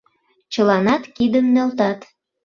[0.53, 1.99] Чыланат кидым нӧлтат.